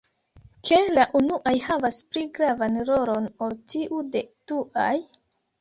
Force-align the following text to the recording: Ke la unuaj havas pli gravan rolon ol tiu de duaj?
Ke 0.69 0.79
la 0.93 1.03
unuaj 1.19 1.53
havas 1.67 2.01
pli 2.15 2.23
gravan 2.39 2.79
rolon 2.91 3.29
ol 3.49 3.55
tiu 3.75 4.03
de 4.17 4.25
duaj? 4.53 4.93